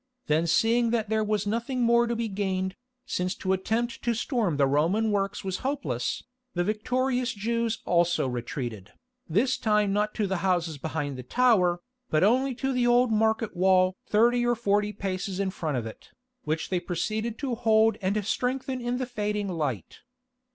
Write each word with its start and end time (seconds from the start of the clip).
Then 0.25 0.47
seeing 0.47 0.89
that 0.89 1.09
there 1.09 1.23
was 1.23 1.45
nothing 1.45 1.81
more 1.83 2.07
to 2.07 2.15
be 2.15 2.27
gained, 2.27 2.75
since 3.05 3.35
to 3.35 3.53
attempt 3.53 4.01
to 4.01 4.15
storm 4.15 4.57
the 4.57 4.65
Roman 4.65 5.11
works 5.11 5.43
was 5.43 5.57
hopeless, 5.57 6.23
the 6.55 6.63
victorious 6.63 7.31
Jews 7.33 7.83
also 7.85 8.27
retreated, 8.27 8.93
this 9.29 9.57
time 9.59 9.93
not 9.93 10.15
to 10.15 10.25
the 10.25 10.37
houses 10.37 10.79
behind 10.79 11.19
the 11.19 11.21
tower, 11.21 11.81
but 12.09 12.23
only 12.23 12.55
to 12.55 12.73
the 12.73 12.87
old 12.87 13.11
market 13.11 13.55
wall 13.55 13.95
thirty 14.07 14.43
or 14.43 14.55
forty 14.55 14.91
paces 14.91 15.39
in 15.39 15.51
front 15.51 15.77
of 15.77 15.85
it, 15.85 16.09
which 16.45 16.69
they 16.71 16.79
proceeded 16.79 17.37
to 17.37 17.53
hold 17.53 17.99
and 18.01 18.25
strengthen 18.25 18.81
in 18.81 18.97
the 18.97 19.05
fading 19.05 19.49
light. 19.49 19.99